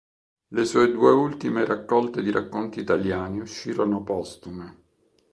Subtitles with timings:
[0.47, 4.77] Le sue due ultime raccolte di "racconti italiani" uscirono postume.